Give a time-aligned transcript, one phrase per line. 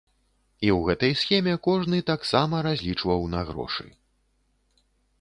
[0.67, 3.87] І ў гэтай схеме кожны таксама разлічваў на грошы.